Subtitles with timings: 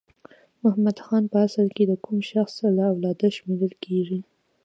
[0.63, 4.19] محمد خان په اصل کې د کوم شخص له اولاده شمیرل کیږي؟